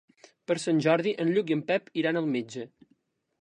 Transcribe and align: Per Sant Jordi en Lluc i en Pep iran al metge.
Per 0.51 0.55
Sant 0.63 0.79
Jordi 0.85 1.13
en 1.25 1.29
Lluc 1.35 1.51
i 1.53 1.57
en 1.59 1.61
Pep 1.73 1.93
iran 2.05 2.21
al 2.23 2.31
metge. 2.39 2.67